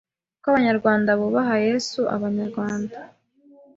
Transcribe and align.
Uko 0.37 0.45
Abanyarwanda 0.51 1.09
bubaha 1.19 1.55
Yesu 1.67 1.99
Abanyarwanda 2.15 2.95